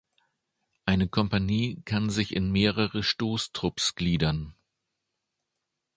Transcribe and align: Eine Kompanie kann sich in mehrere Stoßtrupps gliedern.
Eine 0.87 1.07
Kompanie 1.07 1.83
kann 1.85 2.09
sich 2.09 2.35
in 2.35 2.51
mehrere 2.51 3.03
Stoßtrupps 3.03 3.93
gliedern. 3.93 4.55